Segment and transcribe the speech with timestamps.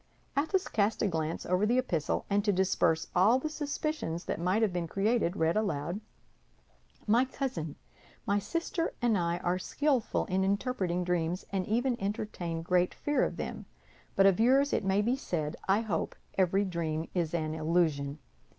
[0.35, 4.63] Athos cast a glance over the epistle, and to disperse all the suspicions that might
[4.63, 6.01] have been created, read aloud:
[7.05, 7.75] "MY COUSIN,
[8.25, 13.37] My sister and I are skillful in interpreting dreams, and even entertain great fear of
[13.37, 13.67] them;
[14.15, 18.17] but of yours it may be said, I hope, every dream is an illusion.